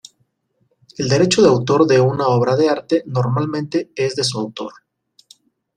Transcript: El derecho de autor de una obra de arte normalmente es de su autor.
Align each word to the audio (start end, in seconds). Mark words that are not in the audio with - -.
El 0.97 1.09
derecho 1.09 1.43
de 1.43 1.49
autor 1.49 1.85
de 1.85 2.01
una 2.01 2.25
obra 2.25 2.55
de 2.55 2.67
arte 2.69 3.03
normalmente 3.05 3.91
es 3.95 4.15
de 4.15 4.23
su 4.23 4.39
autor. 4.39 4.73